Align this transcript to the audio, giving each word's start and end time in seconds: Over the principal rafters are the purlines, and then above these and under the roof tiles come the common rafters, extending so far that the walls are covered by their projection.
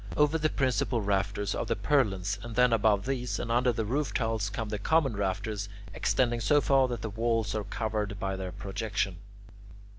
Over 0.17 0.39
the 0.39 0.49
principal 0.49 0.99
rafters 0.99 1.53
are 1.53 1.63
the 1.67 1.75
purlines, 1.75 2.39
and 2.43 2.55
then 2.55 2.73
above 2.73 3.05
these 3.05 3.37
and 3.37 3.51
under 3.51 3.71
the 3.71 3.85
roof 3.85 4.15
tiles 4.15 4.49
come 4.49 4.69
the 4.69 4.79
common 4.79 5.15
rafters, 5.15 5.69
extending 5.93 6.39
so 6.39 6.59
far 6.59 6.87
that 6.87 7.03
the 7.03 7.09
walls 7.11 7.53
are 7.53 7.63
covered 7.65 8.19
by 8.19 8.35
their 8.35 8.51
projection. 8.51 9.17